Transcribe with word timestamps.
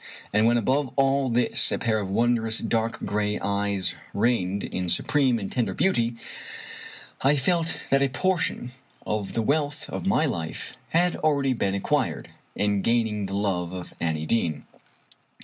and 0.33 0.47
when, 0.47 0.57
above 0.57 0.89
all 0.95 1.29
this, 1.29 1.71
a 1.71 1.77
pair 1.77 1.99
of 1.99 2.09
wondrous 2.09 2.57
dark 2.57 2.97
gray 3.05 3.39
eyes 3.39 3.93
reigned 4.15 4.63
in 4.63 4.89
supreme 4.89 5.37
and 5.37 5.51
tender 5.51 5.75
beauty, 5.75 6.15
I 7.21 7.35
felt 7.35 7.79
that 7.91 8.01
a 8.01 8.09
portion 8.09 8.71
of 9.05 9.33
the 9.33 9.43
wealth 9.43 9.87
of 9.91 10.07
my 10.07 10.25
life 10.25 10.75
had 10.89 11.17
already 11.17 11.53
been 11.53 11.75
acquired, 11.75 12.29
in 12.55 12.81
gaining 12.81 13.27
the 13.27 13.35
love 13.35 13.73
of 13.73 13.93
Annie 13.99 14.25
Deane. 14.25 14.65